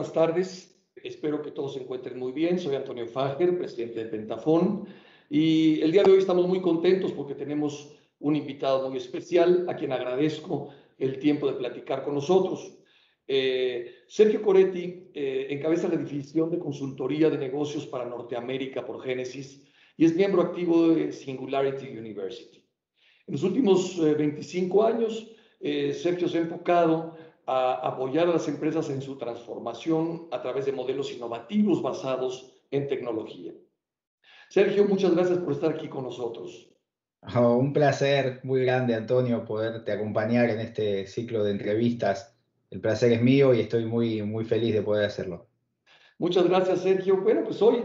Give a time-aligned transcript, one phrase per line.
[0.00, 0.82] buenas tardes.
[0.96, 2.58] Espero que todos se encuentren muy bien.
[2.58, 4.86] Soy Antonio Fager, presidente de Pentafón.
[5.28, 9.76] Y el día de hoy estamos muy contentos porque tenemos un invitado muy especial a
[9.76, 12.78] quien agradezco el tiempo de platicar con nosotros.
[13.28, 19.62] Eh, Sergio Coretti eh, encabeza la división de consultoría de negocios para Norteamérica por Génesis
[19.98, 22.64] y es miembro activo de Singularity University.
[23.26, 25.30] En los últimos 25 eh, años,
[26.00, 27.18] Sergio se ha enfocado
[27.52, 32.86] a apoyar a las empresas en su transformación a través de modelos innovativos basados en
[32.86, 33.52] tecnología.
[34.48, 36.70] Sergio, muchas gracias por estar aquí con nosotros.
[37.34, 42.38] Oh, un placer muy grande, Antonio, poderte acompañar en este ciclo de entrevistas.
[42.70, 45.48] El placer es mío y estoy muy, muy feliz de poder hacerlo.
[46.18, 47.16] Muchas gracias, Sergio.
[47.16, 47.82] Bueno, pues hoy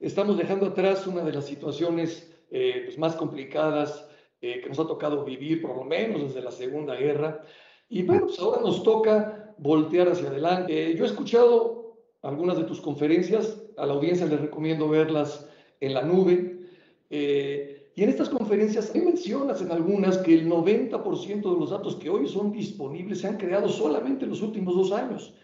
[0.00, 4.08] estamos dejando atrás una de las situaciones eh, pues más complicadas
[4.40, 7.44] eh, que nos ha tocado vivir, por lo menos desde la Segunda Guerra.
[7.92, 10.90] Y bueno, pues ahora nos toca voltear hacia adelante.
[10.90, 15.48] Eh, yo he escuchado algunas de tus conferencias, a la audiencia les recomiendo verlas
[15.80, 16.58] en la nube.
[17.94, 22.26] Y en estas conferencias mencionas en algunas que el 90% de los datos que hoy
[22.26, 25.34] son disponibles se han creado solamente en los últimos dos años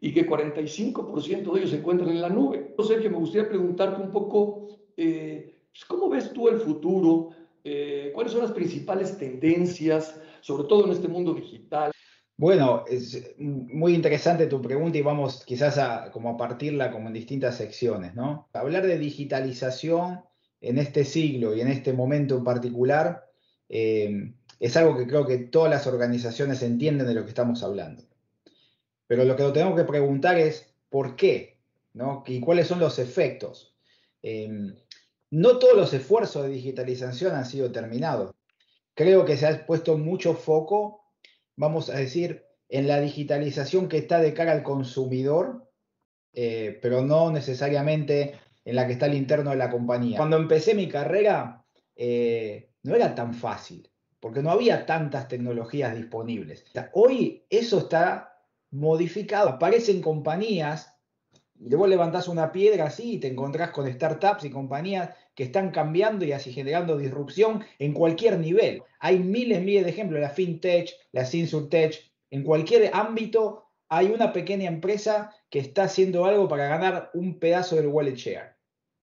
[0.00, 2.74] y que 45% de ellos se encuentran en la nube.
[2.76, 7.30] que me gustaría preguntarte un poco, eh, pues, ¿cómo ves tú el futuro?
[7.64, 11.90] Eh, ¿Cuáles son las principales tendencias, sobre todo en este mundo digital?
[12.36, 17.14] Bueno, es muy interesante tu pregunta y vamos quizás a, como a partirla como en
[17.14, 18.48] distintas secciones, ¿no?
[18.52, 20.20] Hablar de digitalización
[20.60, 23.28] en este siglo y en este momento en particular,
[23.68, 28.04] eh, es algo que creo que todas las organizaciones entienden de lo que estamos hablando.
[29.08, 31.58] Pero lo que tenemos que preguntar es por qué,
[31.92, 32.22] ¿no?
[32.24, 33.74] Y cuáles son los efectos.
[34.22, 34.48] Eh,
[35.30, 38.35] no todos los esfuerzos de digitalización han sido terminados.
[38.96, 41.04] Creo que se ha puesto mucho foco,
[41.54, 45.70] vamos a decir, en la digitalización que está de cara al consumidor,
[46.32, 50.16] eh, pero no necesariamente en la que está el interno de la compañía.
[50.16, 51.62] Cuando empecé mi carrera,
[51.94, 56.64] eh, no era tan fácil, porque no había tantas tecnologías disponibles.
[56.94, 58.40] Hoy eso está
[58.70, 59.50] modificado.
[59.50, 60.95] Aparecen compañías,
[61.60, 65.70] y luego levantás una piedra así y te encontrás con startups y compañías que están
[65.70, 68.82] cambiando y así generando disrupción en cualquier nivel.
[69.00, 74.68] Hay miles, miles de ejemplos, la FinTech, la SinsurTech, en cualquier ámbito hay una pequeña
[74.68, 78.56] empresa que está haciendo algo para ganar un pedazo del wallet share.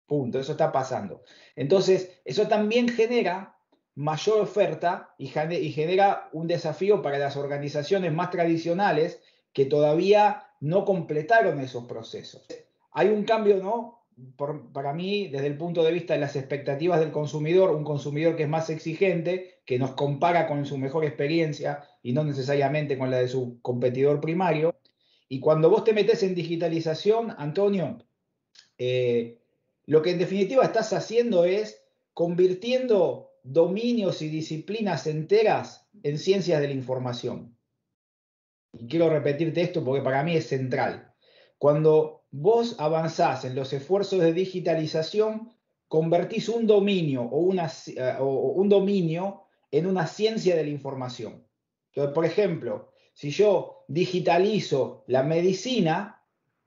[0.05, 1.23] Punto, eso está pasando.
[1.55, 3.57] Entonces, eso también genera
[3.95, 9.19] mayor oferta y, genera un desafío para las organizaciones más tradicionales
[9.53, 12.45] que todavía no completaron esos procesos.
[12.91, 13.97] Hay un cambio, ¿no?
[14.73, 18.43] para mí, desde el punto de vista de las expectativas del consumidor, un consumidor que
[18.43, 23.17] es más exigente, que nos compara con su mejor experiencia y no necesariamente con la
[23.17, 24.79] de su competidor primario.
[25.29, 27.99] Y cuando vos te metes en digitalización, Antonio,
[28.79, 29.39] eh,
[29.85, 36.67] lo que en definitiva estás haciendo es convirtiendo dominios y disciplinas enteras en ciencias de
[36.69, 37.56] la información.
[38.79, 41.13] Y quiero repetirte esto porque para mí es central.
[41.57, 45.51] Cuando vos avanzás en los esfuerzos de digitalización,
[45.87, 51.45] convertís un dominio o, una, eh, o un dominio en una ciencia de la información.
[51.91, 56.23] Entonces, por ejemplo, si yo digitalizo la medicina,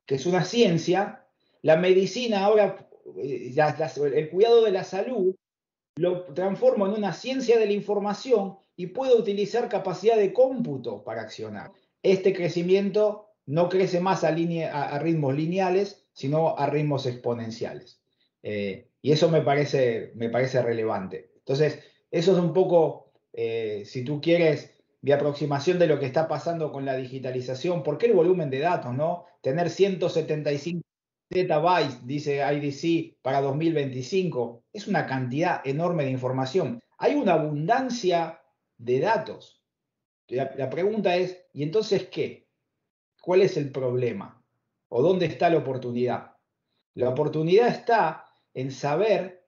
[0.07, 1.25] que es una ciencia,
[1.63, 2.89] la medicina ahora
[3.19, 3.55] eh,
[4.15, 5.35] el cuidado de la salud
[5.97, 11.23] lo transformo en una ciencia de la información y puedo utilizar capacidad de cómputo para
[11.23, 11.73] accionar.
[12.03, 14.31] Este crecimiento no crece más a,
[14.99, 18.01] ritmos lineales, sino a ritmos exponenciales.
[18.43, 20.13] Eh, y eso me parece,
[20.63, 21.33] relevante.
[21.39, 26.29] Entonces, eso es un poco, eh, si tú quieres, mi aproximación de lo que está
[26.29, 27.83] pasando con la digitalización.
[27.83, 28.95] ¿Por qué el volumen de datos?
[28.95, 29.25] ¿no?
[29.41, 30.83] Tener 175
[31.33, 36.81] zettabytes, dice IDC, para 2025, es una cantidad enorme de información.
[36.99, 38.41] Hay una abundancia
[38.79, 39.60] de datos.
[40.31, 42.49] La, pregunta es, ¿y entonces qué?
[43.21, 44.43] ¿Cuál es el problema?
[44.89, 46.37] ¿O dónde está la oportunidad?
[46.95, 49.45] La oportunidad está en saber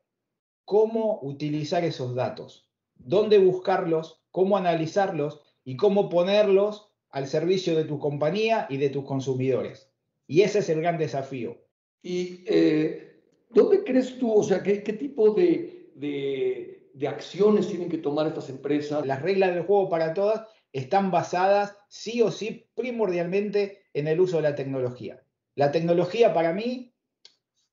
[0.64, 7.99] cómo utilizar esos datos, dónde buscarlos, cómo analizarlos y cómo ponerlos al servicio de tu
[7.99, 9.93] compañía y de tus consumidores.
[10.26, 11.58] Y ese es el gran desafío.
[12.02, 13.20] ¿Y eh,
[13.50, 19.06] dónde crees tú, o sea, qué, tipo de, de, acciones tienen que tomar estas empresas?
[19.06, 24.37] Las reglas del juego para todas están basadas sí o sí primordialmente en el uso
[24.37, 25.23] de la tecnología.
[25.55, 26.95] La tecnología para mí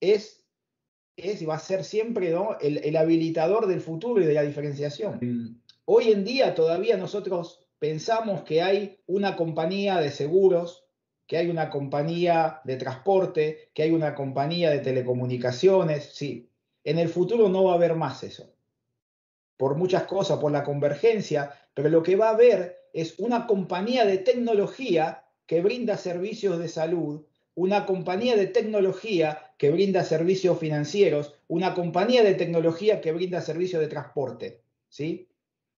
[0.01, 0.45] es,
[1.15, 2.57] es y va a ser siempre ¿no?
[2.59, 5.63] el, el habilitador del futuro y de la diferenciación.
[5.85, 10.89] Hoy en día todavía nosotros pensamos que hay una compañía de seguros
[11.29, 16.49] que hay una compañía de transporte, que hay una compañía de telecomunicaciones, sí.
[16.83, 18.51] En el futuro no va a haber más eso,
[19.55, 24.05] por muchas cosas, por la convergencia, pero lo que va a haber es una compañía
[24.05, 27.25] de tecnología que brinda servicios de salud,
[27.55, 33.81] una compañía de tecnología que brinda servicios financieros, una compañía de tecnología que brinda servicios
[33.81, 35.27] de transporte, ¿sí?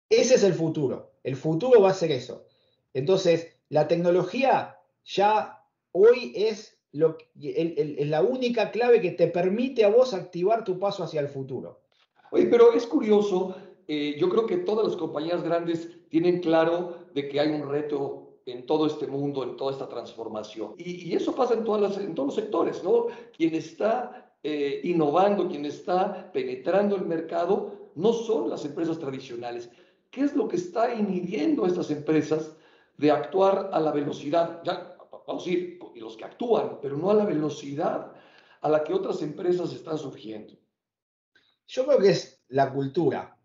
[0.09, 1.13] Ese es el futuro.
[1.23, 2.47] El futuro va a ser eso.
[2.94, 10.63] Entonces, la tecnología ya hoy es, la única clave que te permite a vos activar
[10.63, 11.81] tu paso hacia el futuro.
[12.31, 13.55] Oye, pero es curioso,
[13.91, 18.38] eh, yo creo que todas las compañías grandes tienen claro de que hay un reto
[18.45, 20.75] en todo este mundo, en toda esta transformación.
[20.77, 23.07] Y, eso pasa en, todas las, en todos los sectores, ¿no?
[23.36, 29.71] Quien está eh, innovando, quien está penetrando el mercado, no son las empresas tradicionales.
[30.12, 32.56] ¿Qué es lo que está inhibiendo a estas empresas
[32.97, 34.62] de actuar a la velocidad?
[34.63, 34.95] Ya,
[35.25, 38.13] vamos a decir, los que actúan, pero no a la velocidad
[38.62, 40.53] a la que otras empresas están surgiendo.
[41.65, 43.38] Yo creo que es la cultura.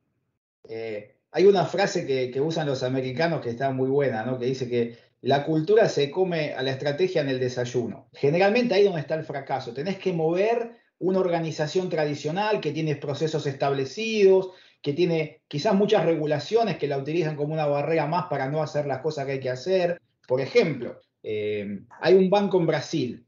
[0.68, 4.96] Eh, hay una frase que, usan los americanos que está muy buena, que dice que
[5.20, 8.08] la cultura se come a la estrategia en el desayuno.
[8.12, 9.72] Generalmente ahí donde está el fracaso.
[9.72, 14.50] Tenés que mover una organización tradicional que tiene procesos establecidos,
[14.80, 18.86] que tiene quizás muchas regulaciones que la utilizan como una barrera más para no hacer
[18.86, 20.00] las cosas que hay que hacer.
[20.28, 23.26] Por ejemplo, eh, hay un banco en Brasil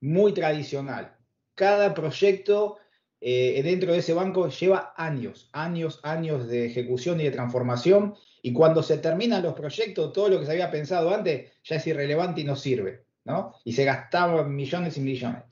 [0.00, 1.16] muy tradicional.
[1.54, 2.78] Cada proyecto
[3.26, 8.14] eh, dentro de ese banco lleva años, años, años de ejecución y de transformación.
[8.42, 11.86] Y cuando se terminan los proyectos, todo lo que se había pensado antes ya es
[11.86, 13.06] irrelevante y no sirve.
[13.24, 13.54] ¿no?
[13.64, 15.44] Y se gastaban millones y millones.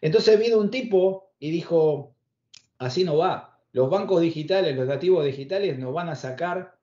[0.00, 2.16] Entonces vino un tipo y dijo,
[2.78, 6.78] así no va los bancos digitales, los nativos digitales nos van a sacar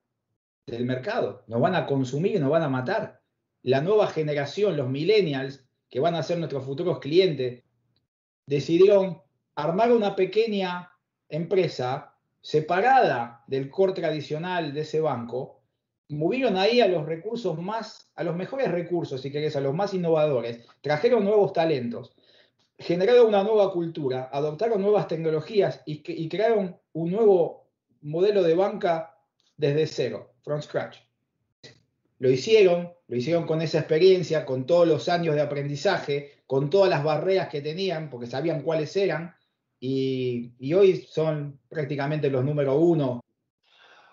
[0.65, 3.21] del mercado, nos van a consumir, nos van a matar.
[3.63, 7.63] La nueva generación, los millennials, que van a ser nuestros futuros clientes,
[8.45, 9.21] decidieron
[9.55, 10.91] armar una pequeña
[11.29, 15.61] empresa separada del core tradicional de ese banco,
[16.09, 19.93] movieron ahí a los recursos más, a los mejores recursos, si querés, a los más
[19.93, 22.15] innovadores, trajeron nuevos talentos
[22.77, 27.67] generaron una nueva cultura, adoptaron nuevas tecnologías y, crearon un nuevo
[28.01, 29.17] modelo de banca
[29.57, 30.97] desde cero, from scratch.
[32.19, 36.89] Lo hicieron, lo hicieron con esa experiencia, con todos los años de aprendizaje, con todas
[36.89, 39.35] las barreras que tenían, porque sabían cuáles eran,
[39.79, 43.21] y, hoy son prácticamente los número uno.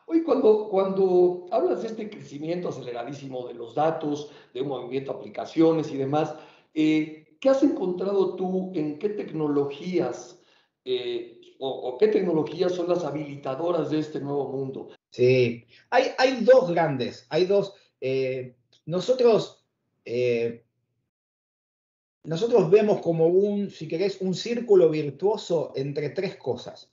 [0.07, 5.19] Hoy cuando, cuando hablas de este crecimiento aceleradísimo de los datos, de un movimiento de
[5.19, 6.35] aplicaciones y demás,
[6.75, 10.41] eh, ¿Qué has encontrado tú en qué tecnologías
[10.85, 14.91] eh, o, qué tecnologías son las habilitadoras de este nuevo mundo?
[15.11, 17.75] Sí, hay, hay dos grandes, hay dos.
[18.01, 18.55] Eh,
[18.87, 19.67] nosotros,
[20.05, 20.65] eh,
[22.25, 26.93] nosotros vemos como un, si querés, un círculo virtuoso entre tres cosas.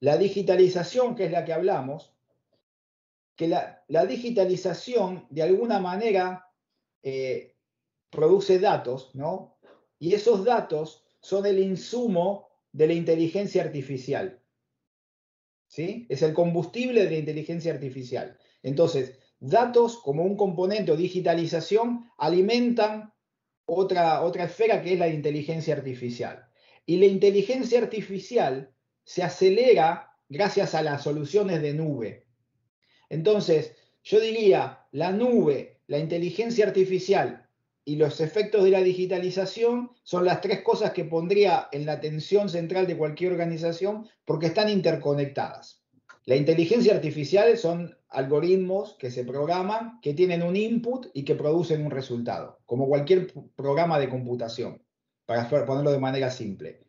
[0.00, 2.12] La digitalización, que es la que hablamos,
[3.36, 6.52] que la, digitalización de alguna manera
[8.10, 9.58] produce datos, ¿no?
[9.98, 14.40] Y esos datos son el insumo de la inteligencia artificial.
[15.66, 16.06] ¿Sí?
[16.08, 18.38] Es el combustible de la inteligencia artificial.
[18.62, 23.13] Entonces, datos como un componente o digitalización alimentan
[23.66, 26.46] otra, otra esfera que es la inteligencia artificial.
[26.86, 28.70] Y la inteligencia artificial
[29.04, 32.26] se acelera gracias a las soluciones de nube.
[33.08, 37.48] Entonces, yo diría, la nube, la inteligencia artificial
[37.84, 42.48] y los efectos de la digitalización son las tres cosas que pondría en la atención
[42.48, 45.83] central de cualquier organización porque están interconectadas.
[46.26, 51.84] La inteligencia artificial son algoritmos que se programan, que tienen un input y que producen
[51.84, 54.82] un resultado, como cualquier programa de computación,
[55.26, 56.86] para ponerlo de manera simple.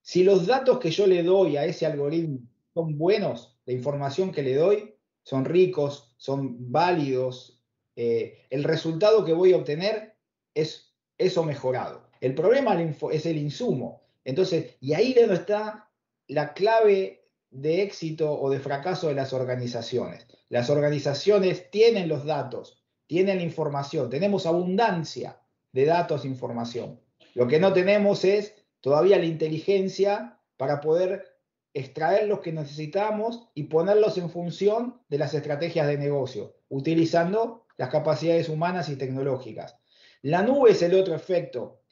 [0.00, 2.40] Si los datos que yo le doy a ese algoritmo
[2.74, 7.62] son buenos, la información que le doy son ricos, son válidos,
[7.94, 10.16] eh, el resultado que voy a obtener
[10.54, 12.08] es eso mejorado.
[12.20, 12.80] El problema
[13.12, 14.02] es el insumo.
[14.24, 15.88] Entonces, y ahí está
[16.26, 17.21] la clave
[17.52, 20.26] de éxito o de fracaso de las organizaciones.
[20.48, 25.38] Las organizaciones tienen los datos, tienen la información, tenemos abundancia
[25.72, 27.00] de datos e información.
[27.34, 31.32] Lo que no tenemos es todavía la inteligencia para poder
[31.74, 37.88] extraer los que necesitamos y ponerlos en función de las estrategias de negocio, utilizando las
[37.88, 39.78] capacidades humanas y tecnológicas.
[40.22, 41.82] La nube es el otro efecto.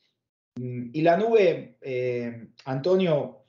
[0.56, 3.39] Mm, y la nube, eh, Antonio,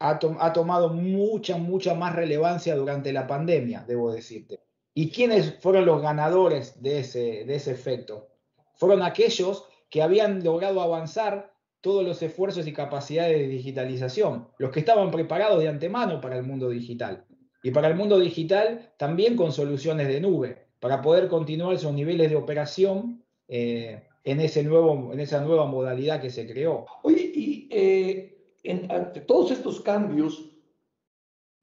[0.00, 4.60] ha, tomado mucha, mucha más relevancia durante la pandemia, debo decirte.
[4.94, 8.28] ¿Y quiénes fueron los ganadores de ese, efecto?
[8.74, 14.80] fueron aquellos que habían logrado avanzar todos los esfuerzos y capacidades de digitalización, los que
[14.80, 17.24] estaban preparados de antemano para el mundo digital.
[17.62, 22.30] Y para el mundo digital también con soluciones de nube, para poder continuar esos niveles
[22.30, 26.86] de operación eh, en, ese nuevo, en esa nueva modalidad que se creó.
[27.02, 30.50] Oye, y eh, ante todos estos cambios,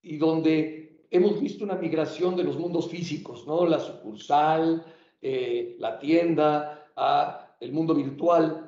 [0.01, 3.65] y donde hemos visto una migración de los mundos físicos, ¿no?
[3.65, 4.85] La sucursal,
[5.21, 8.61] eh, la tienda, a el mundo virtual,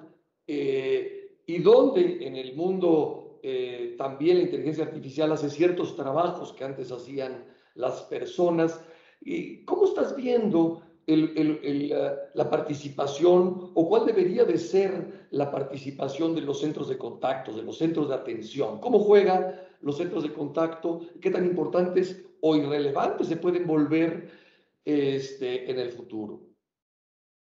[0.47, 3.39] y donde en el mundo
[3.97, 8.81] también la inteligencia artificial hace ciertos trabajos que antes hacían las personas.
[9.21, 16.59] ¿Y ¿Cómo estás viendo la participación o cuál debería de ser la participación de los
[16.59, 18.81] centros de contacto, de los centros de atención?
[18.81, 21.01] ¿Cómo juegan los centros de contacto?
[21.21, 24.29] ¿Qué tan importantes o irrelevantes se pueden volver
[24.83, 26.41] este, en el futuro?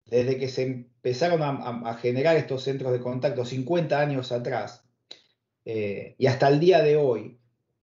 [0.04, 4.85] Desde que se empezaron a, generar estos centros de contacto 50 años atrás
[5.64, 7.38] eh, y hasta el día de hoy,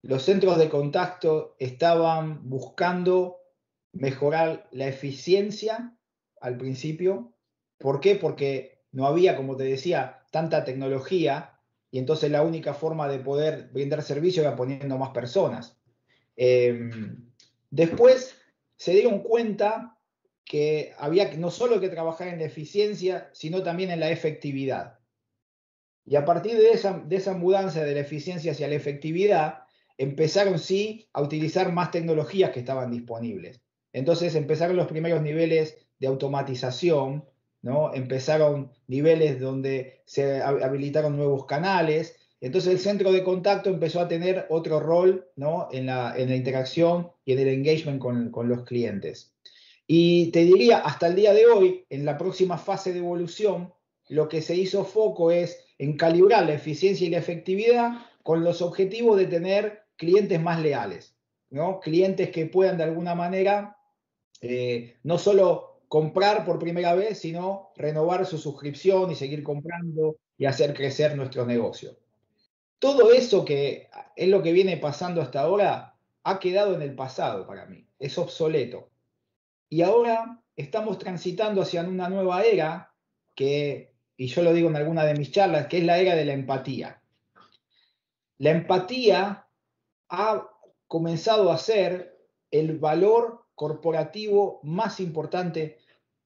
[0.04, 3.38] los centros de contacto estaban buscando
[3.96, 5.98] mejorar la eficiencia
[6.42, 7.34] al principio.
[7.78, 8.16] ¿Por qué?
[8.16, 11.60] Porque no había, como te decía, tanta tecnología
[11.90, 15.80] y entonces la única forma de poder brindar servicio era poniendo más personas.
[16.36, 17.32] Em,
[17.72, 18.36] después
[18.76, 19.98] se dieron cuenta
[20.44, 25.00] que había no solo que trabajar en la eficiencia, sino también en la efectividad.
[26.06, 29.64] Y a partir de esa, de esa mudanza de la eficiencia hacia la efectividad,
[29.98, 33.65] empezaron sí a utilizar más tecnologías que estaban disponibles.
[33.96, 37.24] Entonces empezaron los primeros niveles de automatización,
[37.62, 37.94] ¿no?
[37.94, 42.18] Empezaron niveles donde se habilitaron nuevos canales.
[42.42, 45.70] Entonces el centro de contacto empezó a tener otro rol ¿no?
[45.72, 49.34] en, la, en la interacción y en el engagement con, con los clientes.
[49.88, 53.72] Y te diría, hasta el día de hoy, en la próxima fase de evolución,
[54.10, 58.62] lo que se hizo foco es en calibrar la eficiencia y la efectividad con los
[58.62, 61.16] objetivos de tener clientes más leales,
[61.50, 61.80] ¿no?
[61.80, 63.75] clientes que puedan de alguna manera
[64.48, 70.46] eh, no solo comprar por primera vez, sino renovar su suscripción y seguir comprando y
[70.46, 71.98] hacer crecer nuestro negocio.
[72.80, 77.48] Todo eso que es lo que viene pasando hasta ahora ha quedado en el pasado
[77.48, 78.90] para mí, es obsoleto.
[79.70, 82.94] Y ahora estamos transitando hacia una nueva era
[83.34, 86.26] que, y yo lo digo en alguna de mis charlas, que es la era de
[86.26, 87.02] la empatía.
[88.38, 89.48] La empatía
[90.10, 90.50] ha
[90.88, 92.20] comenzado a ser
[92.52, 95.78] el valor corporativo más importante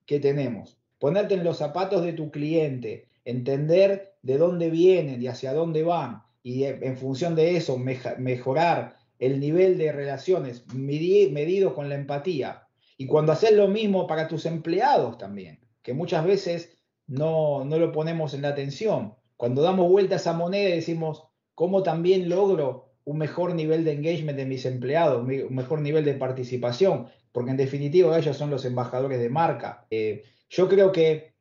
[0.06, 0.78] que tenemos.
[1.00, 6.24] Ponerte en los zapatos de tu cliente, entender de dónde vienen y hacia dónde van
[6.44, 12.68] y en función de eso mejorar el nivel de relaciones medido con la empatía.
[12.98, 17.92] Y cuando haces lo mismo para tus empleados también, que muchas veces no, no lo
[17.92, 19.16] ponemos en la atención.
[19.38, 21.24] Cuando damos vuelta a esa moneda y decimos,
[21.56, 26.14] ¿cómo también logro un mejor nivel de engagement de mis empleados, un mejor nivel de
[26.14, 27.08] participación?
[27.32, 29.86] porque en definitiva ellos son los embajadores de marca.
[29.90, 31.34] Eh, yo creo que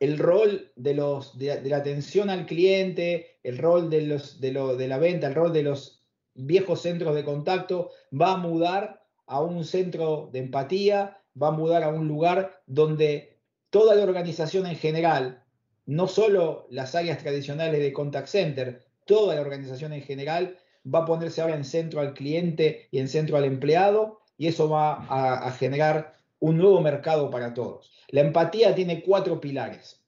[0.00, 4.76] el rol de, los, de, la atención al cliente, el rol de, los, de, lo,
[4.76, 9.40] de la venta, el rol de los viejos centros de contacto va a mudar a
[9.42, 13.38] un centro de empatía, va a mudar a un lugar donde
[13.70, 15.44] toda la organización en general,
[15.84, 20.56] no solo las áreas tradicionales de contact center, toda la organización en general
[20.92, 24.68] va a ponerse ahora en centro al cliente y en centro al empleado y eso
[24.68, 27.90] va a, generar un nuevo mercado para todos.
[28.08, 30.00] La empatía tiene cuatro pilares.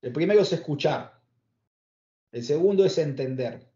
[0.00, 1.20] El primero es escuchar.
[2.30, 3.68] El segundo es entender.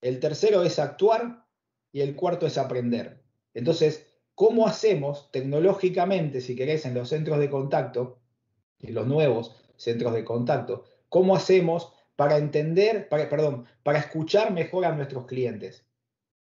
[0.00, 1.44] El tercero es actuar
[1.90, 3.20] y el cuarto es aprender.
[3.52, 8.20] Entonces, ¿cómo hacemos tecnológicamente, si querés, en los centros de contacto,
[8.80, 14.92] en los nuevos centros de contacto, cómo hacemos para entender, perdón, para escuchar mejor a
[14.92, 15.84] nuestros clientes?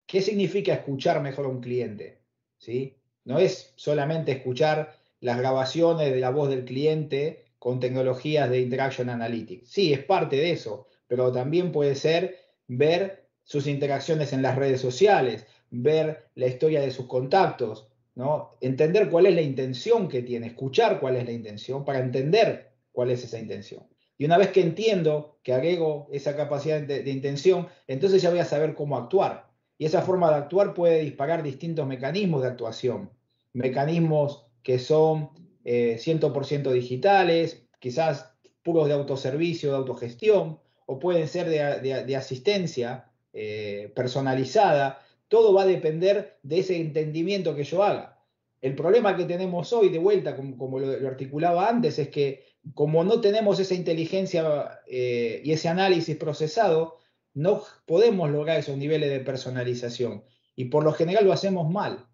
[0.07, 2.19] ¿Qué significa escuchar mejor a un cliente?
[2.59, 2.97] ¿Sí?
[3.25, 9.11] No es solamente escuchar las grabaciones de la voz del cliente con tecnologías de Interaction
[9.11, 9.69] Analytics.
[9.69, 14.81] Sí, es parte de eso, pero también puede ser ver sus interacciones en las redes
[14.81, 18.57] sociales, ver la historia de sus contactos, ¿no?
[18.61, 23.11] Entender cuál es la intención que tiene, escuchar cuál es la intención para entender cuál
[23.11, 23.87] es esa intención.
[24.21, 28.45] Y una vez que entiendo, que agrego esa capacidad de, intención, entonces ya voy a
[28.45, 29.49] saber cómo actuar.
[29.79, 33.11] Y esa forma de actuar puede disparar distintos mecanismos de actuación.
[33.55, 35.31] Mecanismos que son
[35.65, 43.91] 100% eh, digitales, quizás puros de autoservicio, de autogestión, o pueden ser de, asistencia eh,
[43.97, 45.01] personalizada.
[45.29, 48.21] Todo va a depender de ese entendimiento que yo haga.
[48.61, 53.21] El problema que tenemos hoy, de vuelta, como, lo, articulaba antes, es que como no
[53.21, 56.99] tenemos esa inteligencia eh, y ese análisis procesado,
[57.35, 60.25] no podemos lograr esos niveles de personalización.
[60.57, 62.07] Y por lo general lo hacemos mal.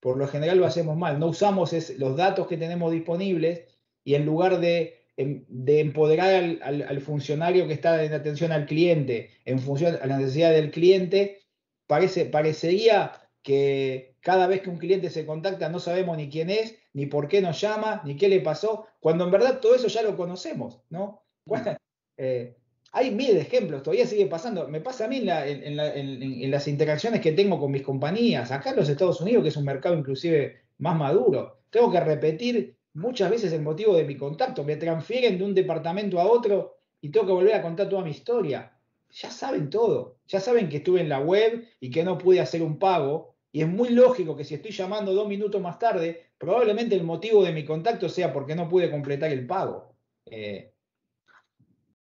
[0.00, 1.18] Por lo general lo hacemos mal.
[1.18, 3.64] No usamos los datos que tenemos disponibles
[4.04, 9.58] y en lugar de, em, empoderar al, funcionario que está en atención al cliente en
[9.58, 11.42] función a la necesidad del cliente,
[11.86, 16.76] parece, parecería que cada vez que un cliente se contacta no sabemos ni quién es,
[16.92, 20.02] ni por qué nos llama, ni qué le pasó, cuando en verdad todo eso ya
[20.02, 21.22] lo conocemos, ¿no?
[22.16, 22.54] Eh,
[22.92, 24.68] hay mil ejemplos, todavía sigue pasando.
[24.68, 28.88] Me pasa a mí en, las interacciones que tengo con mis compañías, acá en los
[28.88, 31.60] Estados Unidos, que es un mercado inclusive más maduro.
[31.70, 34.64] Tengo que repetir muchas veces el motivo de mi contacto.
[34.64, 38.10] Me transfieren de un departamento a otro y tengo que volver a contar toda mi
[38.10, 38.72] historia.
[39.12, 40.16] Ya saben todo.
[40.26, 43.36] Ya saben que estuve en la web y que no pude hacer un pago.
[43.52, 47.42] Y es muy lógico que si estoy llamando dos minutos más tarde, probablemente el motivo
[47.42, 49.94] de mi contacto sea porque no pude completar el pago.
[50.26, 50.72] Eh,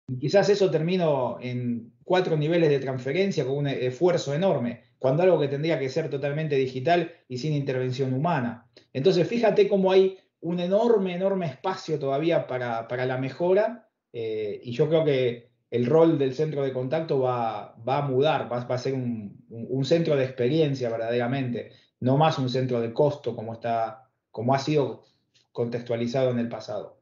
[0.09, 5.39] y quizás eso termino en cuatro niveles de transferencia con un esfuerzo enorme, cuando algo
[5.41, 8.67] que tendría que ser totalmente digital y sin intervención humana.
[8.93, 14.89] Entonces, fíjate cómo hay un enorme, enorme espacio todavía para, la mejora eh, y yo
[14.89, 19.45] creo que el rol del centro de contacto va, a mudar, va, a ser un,
[19.49, 24.59] un, centro de experiencia verdaderamente, no más un centro de costo como, está, como ha
[24.59, 25.05] sido
[25.53, 26.99] contextualizado en el pasado.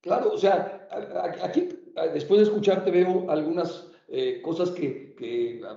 [0.00, 0.88] Claro, o sea,
[1.42, 1.68] aquí
[2.14, 5.14] después de escucharte veo algunas eh, cosas que,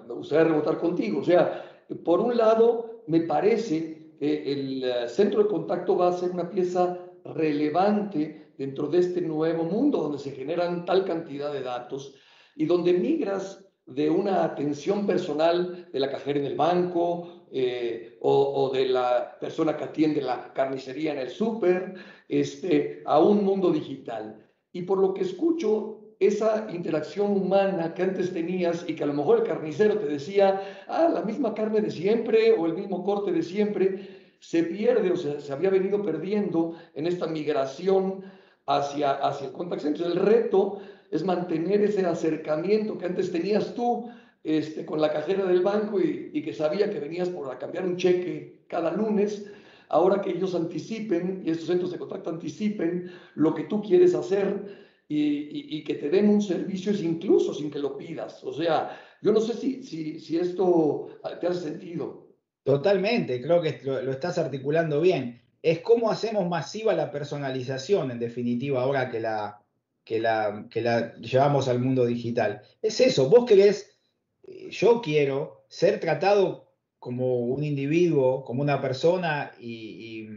[0.07, 1.19] me gustaría rebotar contigo.
[1.19, 6.13] O sea, por un lado, me parece que el eh, centro de contacto va a
[6.13, 11.61] ser una pieza relevante dentro de este nuevo mundo donde se generan tal cantidad de
[11.61, 12.15] datos
[12.55, 18.71] y donde migras de una atención personal de la cajera en el banco eh, o,
[18.73, 21.95] de la persona que atiende la carnicería en el súper
[22.29, 24.43] este, a un mundo digital.
[24.71, 29.13] Y por lo que escucho, esa interacción humana que antes tenías y que a lo
[29.13, 33.31] mejor el carnicero te decía, ah, la misma carne de siempre o el mismo corte
[33.31, 34.07] de siempre,
[34.39, 38.23] se pierde o se, se había venido perdiendo en esta migración
[38.65, 40.07] hacia, hacia el contact center.
[40.07, 40.79] El reto
[41.11, 44.09] es mantener ese acercamiento que antes tenías tú
[44.43, 48.65] este, con la cajera del banco y, que sabía que venías por cambiar un cheque
[48.67, 49.49] cada lunes.
[49.89, 54.83] Ahora que ellos anticipen y estos centros de contacto anticipen lo que tú quieres hacer
[55.07, 58.43] y, que te den un servicio incluso sin que lo pidas.
[58.43, 62.27] O sea, yo no sé si, si, esto te hace sentido.
[62.63, 65.42] Totalmente, creo que lo, estás articulando bien.
[65.63, 69.63] Es cómo hacemos masiva la personalización, en definitiva, ahora que la,
[70.03, 72.61] que la, que la llevamos al mundo digital.
[72.81, 73.97] Es eso, vos querés,
[74.43, 80.27] eh, yo quiero ser tratado como un individuo, como una persona y,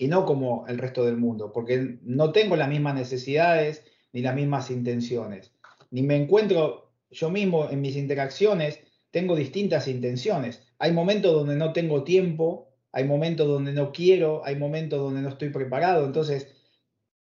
[0.00, 4.70] no como el resto del mundo, porque no tengo las mismas necesidades ni las mismas
[4.70, 5.52] intenciones,
[5.90, 8.78] ni me encuentro yo mismo en mis interacciones,
[9.10, 10.62] tengo distintas intenciones.
[10.78, 15.28] Hay momentos donde no tengo tiempo, hay momentos donde no quiero, hay momentos donde no
[15.28, 16.54] estoy preparado, entonces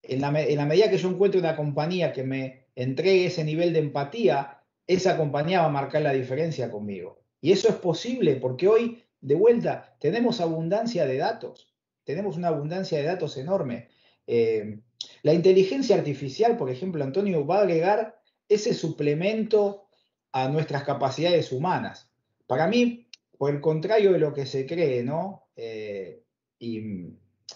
[0.03, 4.61] en la, medida que yo encuentre una compañía que me entregue ese nivel de empatía,
[4.87, 7.19] esa compañía va a marcar la diferencia conmigo.
[7.41, 11.73] Y eso es posible porque hoy, de vuelta, tenemos abundancia de datos.
[12.05, 13.89] Tenemos una abundancia de datos enorme.
[14.25, 14.79] Eh,
[15.21, 19.89] la inteligencia artificial, por ejemplo, Antonio, va a agregar ese suplemento
[20.31, 22.09] a nuestras capacidades humanas.
[22.47, 25.48] Para mí, por el contrario de lo que se cree, ¿no?
[25.61, 26.23] Eh,
[26.57, 26.81] y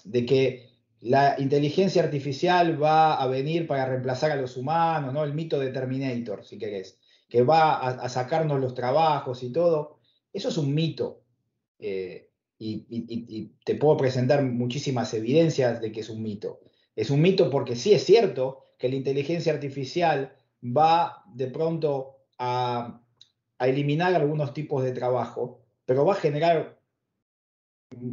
[0.03, 5.23] de que la inteligencia artificial va a venir para reemplazar a los humanos, ¿no?
[5.23, 9.99] El mito de Terminator, si querés, que va a, sacarnos los trabajos y todo.
[10.33, 11.23] Eso es un mito.
[11.79, 16.59] Eh, y, te puedo presentar muchísimas evidencias de que es un mito.
[16.95, 23.01] Es un mito porque sí es cierto que la inteligencia artificial va de pronto a
[23.59, 26.82] eliminar algunos tipos de trabajo, pero va a generar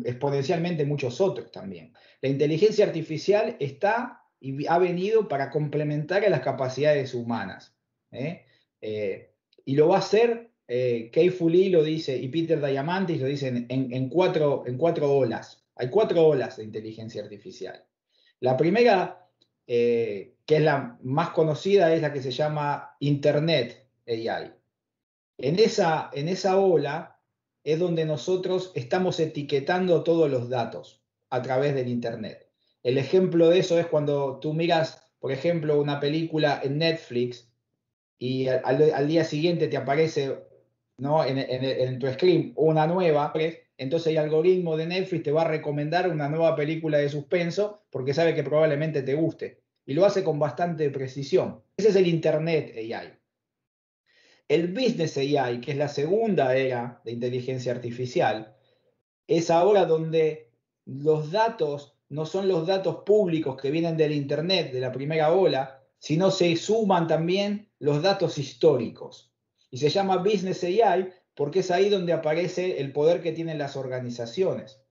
[0.05, 1.93] exponencialmente muchos otros también.
[2.21, 7.77] La inteligencia artificial está y ha venido para complementar a las capacidades humanas.
[8.11, 8.47] ¿eh?
[8.81, 13.27] Eh, y lo va a hacer, eh, Kei Fu lo dice y Peter Diamantis lo
[13.27, 15.63] dicen en, cuatro, en cuatro olas.
[15.77, 17.85] Hay cuatro olas de inteligencia artificial.
[18.41, 19.29] La primera,
[19.67, 24.53] que es la más conocida, es la que se llama Internet AI.
[25.39, 27.20] En esa, en esa ola
[27.65, 32.49] es donde nosotros estamos etiquetando todos los datos a través del Internet.
[32.83, 37.51] El ejemplo de eso es cuando tú miras, por ejemplo, una película en Netflix
[38.19, 40.39] y al, día siguiente te aparece
[40.99, 41.25] ¿no?
[41.25, 43.33] en, tu screen una nueva,
[43.77, 48.15] entonces el algoritmo de Netflix te va a recomendar una nueva película de suspenso porque
[48.15, 49.61] sabe que probablemente te guste.
[49.87, 51.63] Y lo hace con bastante precisión.
[51.77, 53.20] Ese es el Internet AI.
[54.51, 58.57] El Business AI, que es la segunda era de inteligencia artificial,
[59.29, 60.51] es ahora donde
[60.87, 65.85] los datos no son los datos públicos que vienen del Internet, de la primera ola,
[66.01, 69.33] sino se suman también los datos históricos.
[69.71, 73.77] Y se llama Business AI porque es ahí donde aparece el poder que tienen las
[73.77, 74.83] organizaciones.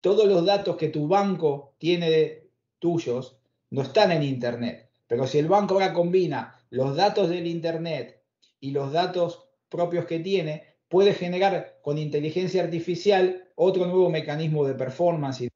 [0.00, 2.48] Todos los datos que tu banco tiene
[2.80, 3.38] tuyos
[3.70, 8.23] no están en Internet, pero si el banco ahora combina los datos del Internet
[8.64, 14.72] y los datos propios que tiene, puede generar con inteligencia artificial otro nuevo mecanismo de
[14.72, 15.50] performance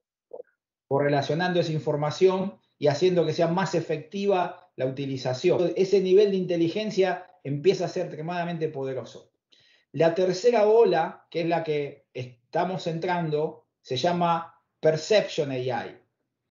[0.87, 5.73] correlacionando esa información y haciendo que sea más efectiva la utilización.
[5.75, 9.33] Ese nivel de inteligencia empieza a ser extremadamente poderoso.
[9.93, 15.97] La tercera ola, que es la que estamos entrando, se llama Perception AI.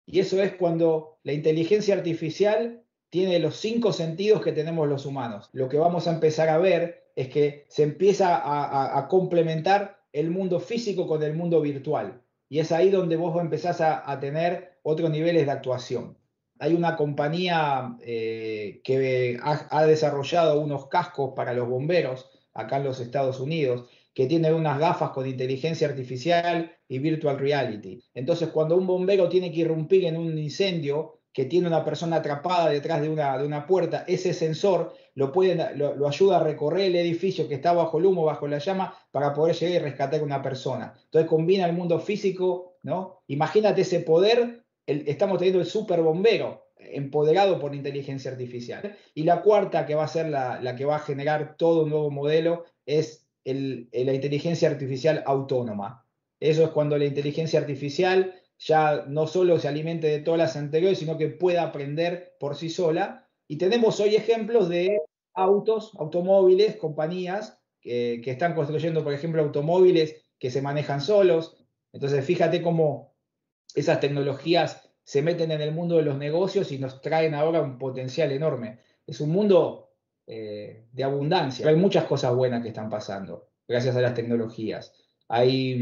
[0.07, 5.49] Y eso es cuando la inteligencia artificial tiene los cinco sentidos que tenemos los humanos.
[5.53, 10.59] Lo que vamos a empezar a ver es que se empieza a, complementar el mundo
[10.59, 12.21] físico con el mundo virtual.
[12.49, 16.17] Y es ahí donde vos empezás a, tener otros niveles de actuación.
[16.59, 22.99] Hay una compañía eh, que ha desarrollado unos cascos para los bomberos acá en los
[22.99, 28.03] Estados Unidos, que tiene unas gafas con inteligencia artificial y virtual reality.
[28.15, 32.67] Entonces, cuando un bombero tiene que irrumpir en un incendio que tiene una persona atrapada
[32.71, 36.95] detrás de una, de una puerta, ese sensor lo, puede, lo, ayuda a recorrer el
[36.95, 40.23] edificio que está bajo el humo, bajo la llama, para poder llegar y rescatar a
[40.23, 40.95] una persona.
[41.04, 43.21] Entonces combina el mundo físico, ¿no?
[43.28, 48.97] Imagínate ese poder, estamos teniendo el super bombero, empoderado por inteligencia artificial.
[49.13, 52.10] Y la cuarta, que va a ser la, que va a generar todo un nuevo
[52.10, 56.04] modelo, es la inteligencia artificial autónoma.
[56.39, 60.99] Eso es cuando la inteligencia artificial ya no solo se alimente de todas las anteriores,
[60.99, 63.27] sino que pueda aprender por sí sola.
[63.47, 64.99] Y tenemos hoy ejemplos de
[65.33, 71.57] autos, automóviles, compañías que, que están construyendo, por ejemplo, automóviles que se manejan solos.
[71.93, 73.15] Entonces, fíjate cómo
[73.75, 77.77] esas tecnologías se meten en el mundo de los negocios y nos traen ahora un
[77.77, 78.79] potencial enorme.
[79.05, 79.93] Es un mundo
[80.25, 81.67] eh, de abundancia.
[81.69, 84.93] Hay muchas cosas buenas que están pasando gracias a las tecnologías.
[85.27, 85.81] Hay,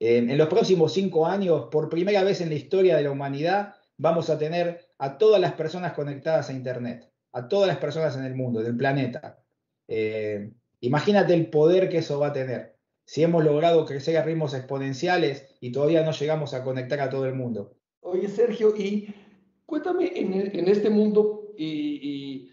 [0.00, 3.74] mm, en los próximos cinco años, por primera vez en la historia de la humanidad,
[3.96, 8.24] vamos a tener a todas las personas conectadas a Internet, a todas las personas en
[8.24, 9.42] el mundo, del planeta.
[9.88, 12.76] Eh, imagínate el poder que eso va a tener.
[13.04, 17.26] Si hemos logrado crecer a ritmos exponenciales y todavía no llegamos a conectar a todo
[17.26, 17.76] el mundo.
[18.00, 19.14] Oye, Sergio, y
[19.64, 22.50] cuéntame, en, este mundo, y,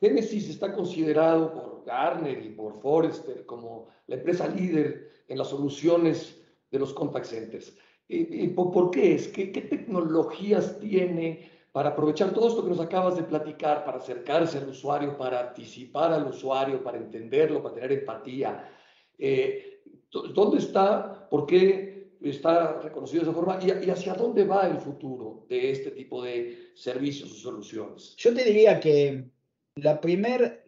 [0.00, 6.43] Genesis está considerado por Garner y por Forrester como la empresa líder en las soluciones
[6.74, 7.76] de los contact centers.
[8.08, 9.28] ¿Y, por, qué es?
[9.28, 14.68] ¿Qué, tecnologías tiene para aprovechar todo esto que nos acabas de platicar, para acercarse al
[14.68, 18.70] usuario, para anticipar al usuario, para entenderlo, para tener empatía?
[19.18, 21.28] Eh, ¿Dónde está?
[21.30, 25.90] ¿Por qué está reconocido de esa forma y, hacia dónde va el futuro de este
[25.90, 28.14] tipo de servicios o soluciones.
[28.16, 29.30] Yo te diría que
[29.76, 30.60] la primera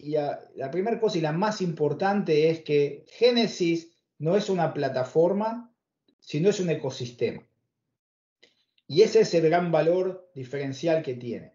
[0.00, 3.87] la primer cosa y la más importante es que Genesis
[4.18, 5.72] no es una plataforma,
[6.20, 7.46] sino es un ecosistema.
[8.86, 11.54] Y ese es el gran valor diferencial que tiene.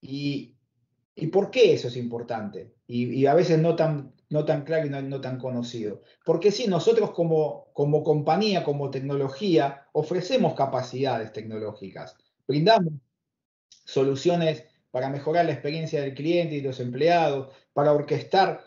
[0.00, 0.56] Y,
[1.32, 2.74] por qué eso es importante?
[2.86, 6.02] Y, y, a veces no tan no tan claro y no, tan conocido.
[6.24, 12.16] Porque sí, nosotros como, como compañía, como tecnología, ofrecemos capacidades tecnológicas,
[12.48, 12.94] brindamos
[13.84, 18.64] soluciones para mejorar la experiencia del cliente y los empleados, para orquestar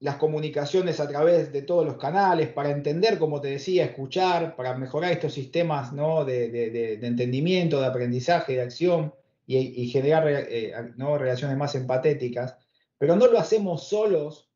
[0.00, 4.76] las comunicaciones a través de todos los canales, para entender, como te decía, escuchar, para
[4.76, 6.24] mejorar estos sistemas ¿no?
[6.24, 9.14] de, entendimiento, de aprendizaje, de acción
[9.46, 12.56] y, generar eh, relaciones más empatéticas.
[12.98, 14.50] Pero no lo hacemos solos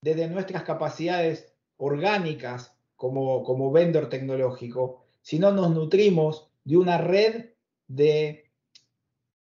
[0.00, 7.50] desde nuestras capacidades orgánicas como, como vendor tecnológico, sino nos nutrimos de una red
[7.88, 8.50] de,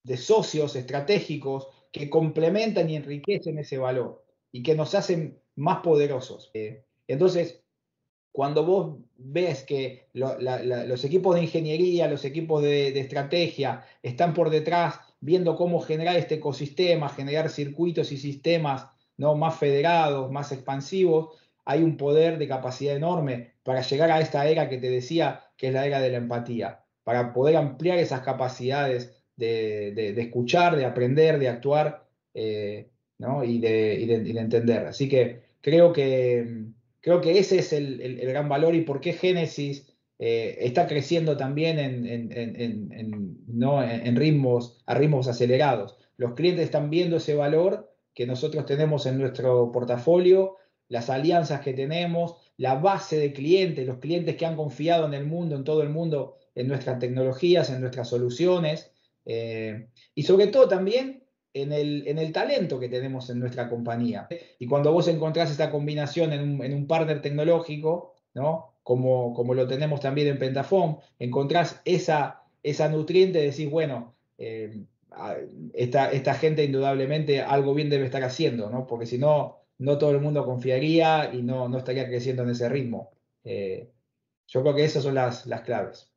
[0.02, 6.50] de socios estratégicos que complementan y enriquecen ese valor y que nos hacen más poderosos.
[6.54, 7.62] Eh, entonces,
[8.32, 14.50] cuando vos ves que los equipos de ingeniería, los equipos de, de, estrategia están por
[14.50, 19.34] detrás viendo cómo generar este ecosistema, generar circuitos y sistemas ¿no?
[19.34, 24.70] más federados, más expansivos, hay un poder de capacidad enorme para llegar a esta era
[24.70, 29.22] que te decía, que es la era de la empatía, para poder ampliar esas capacidades
[29.36, 32.90] de, escuchar, de aprender, de actuar eh,
[33.44, 34.86] y, de, entender.
[34.86, 36.66] Así que creo que,
[37.00, 41.78] creo que ese es el, gran valor y por qué Génesis eh, está creciendo también
[41.78, 43.82] en, ¿no?
[43.82, 45.96] en, ritmos, a ritmos acelerados.
[46.16, 50.56] Los clientes están viendo ese valor que nosotros tenemos en nuestro portafolio,
[50.88, 55.26] las alianzas que tenemos, la base de clientes, los clientes que han confiado en el
[55.26, 58.90] mundo, en todo el mundo, en nuestras tecnologías, en nuestras soluciones,
[59.24, 61.22] eh, y sobre todo también
[61.60, 64.28] en el, en el, talento que tenemos en nuestra compañía.
[64.58, 68.74] Y cuando vos encontrás esta combinación en un, en un partner tecnológico, ¿no?
[68.82, 74.84] como, como lo tenemos también en Pentafon, encontrás esa, esa nutriente, decís, bueno, eh,
[75.74, 78.86] esta, esta gente indudablemente algo bien debe estar haciendo, ¿no?
[78.86, 82.68] porque si no, no todo el mundo confiaría y no, no estaría creciendo en ese
[82.68, 83.10] ritmo.
[83.44, 83.90] Eh,
[84.46, 86.10] yo creo que esas son las, las claves.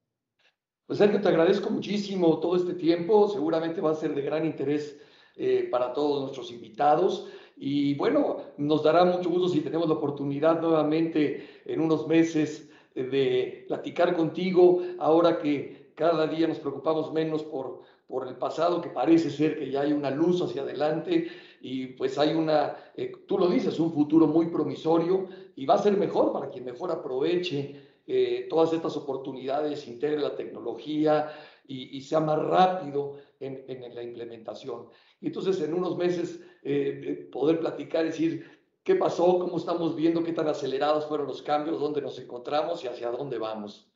[0.88, 3.30] Pues Sergio, te agradezco muchísimo todo este tiempo.
[3.30, 4.98] Seguramente va a ser de gran interés
[5.36, 7.28] eh, para todos nuestros invitados.
[7.58, 13.66] Y bueno, nos dará mucho gusto si tenemos la oportunidad nuevamente en unos meses de
[13.68, 19.30] platicar contigo, ahora que cada día nos preocupamos menos por, por el pasado, que parece
[19.30, 21.30] ser que ya hay una luz hacia adelante
[21.62, 25.84] y pues hay una, eh, tú lo dices, un futuro muy promisorio y va a
[25.84, 31.32] ser mejor para quien mejor aproveche eh, todas estas oportunidades, integre la tecnología
[31.68, 34.88] y, sea más rápido en, la implementación.
[35.20, 40.24] Y entonces en unos meses eh, poder platicar y decir qué pasó, cómo estamos viendo,
[40.24, 43.92] qué tan acelerados fueron los cambios, dónde nos encontramos y hacia dónde vamos.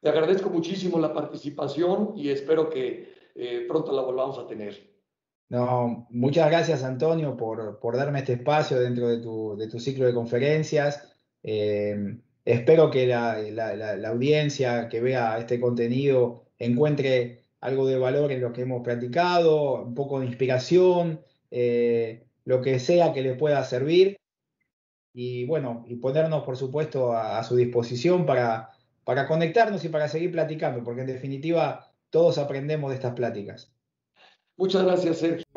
[0.00, 3.12] Te agradezco muchísimo la participación y espero que
[3.68, 4.92] pronto la volvamos a tener.
[5.52, 10.06] No, muchas gracias Antonio por, por darme este espacio dentro de tu, de tu ciclo
[10.06, 11.14] de conferencias.
[11.42, 18.32] Eh, espero que la, la, la, audiencia que vea este contenido encuentre algo de valor
[18.32, 23.34] en lo que hemos platicado, un poco de inspiración, eh, lo que sea que le
[23.34, 24.18] pueda servir.
[25.14, 28.70] Y bueno, y ponernos por supuesto a, a su disposición para,
[29.04, 33.72] para conectarnos y para seguir platicando, porque en definitiva todos aprendemos de estas pláticas.
[34.56, 35.51] Muchas gracias, Sergio.